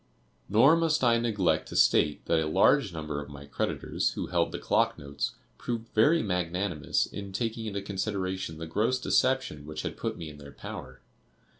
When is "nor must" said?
0.49-1.03